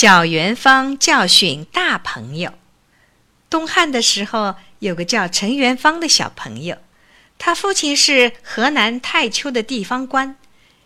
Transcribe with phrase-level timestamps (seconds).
[0.00, 2.54] 小元芳教训大朋友。
[3.50, 6.78] 东汉的时候，有个叫陈元芳的小朋友，
[7.36, 10.36] 他父亲是河南太丘的地方官，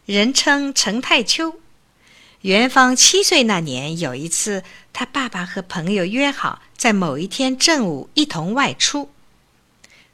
[0.06, 1.60] 人称陈太丘。
[2.40, 4.64] 元芳七岁那年，有一次，
[4.94, 9.10] 他爸爸和朋友约好在某一天正午一同外出。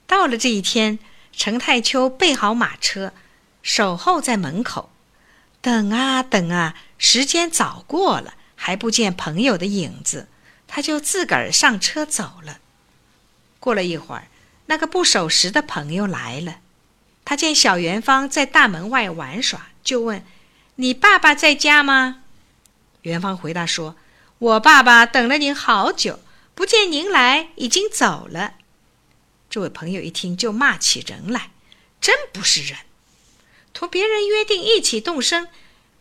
[0.08, 0.98] 到了这一天，
[1.30, 3.12] 陈太丘备好马车，
[3.62, 4.90] 守候在门口，
[5.60, 8.34] 等啊等啊，时间早过了。
[8.68, 10.28] 还不见朋友的影子，
[10.66, 12.58] 他就自个儿上车走了。
[13.58, 14.28] 过了一会儿，
[14.66, 16.58] 那个不守时的朋友来了，
[17.24, 20.22] 他见小元芳在大门外玩耍，就问
[20.76, 22.24] ：“你爸爸在家吗？”
[23.00, 23.96] 元芳回答说
[24.38, 26.20] ：“我爸爸等了您好久，
[26.54, 28.56] 不见您来，已经走了。”
[29.48, 31.52] 这位朋友一听就骂起人来
[32.02, 32.80] ：“真不是人，
[33.72, 35.48] 同别人约定一起动身，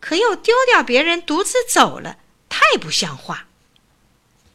[0.01, 2.17] 可又丢掉别人独自走了。”
[2.71, 3.45] 太不像话！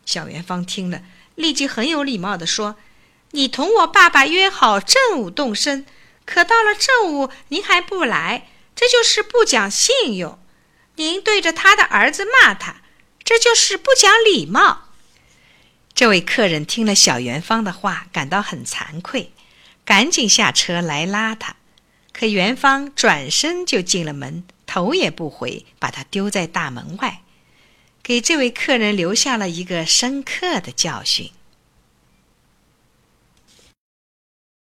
[0.04, 1.02] 小元芳听了，
[1.34, 2.77] 立即很有礼貌地说
[3.32, 5.86] ：“你同我爸爸约好正午动身，
[6.27, 10.38] 可到了正午您还不来，这就是不讲信用。
[10.96, 12.82] 您对着他的儿子骂他，
[13.24, 14.88] 这就是不讲礼貌。”
[15.94, 19.32] 这位客人听了小元芳的话，感到很惭愧，
[19.86, 21.56] 赶紧下车来拉他。
[22.12, 27.22] 可元芳转身就进了门，头也不回，把他丢在大门外。
[28.03, 31.31] 给这位客人留下了一个深刻的教训。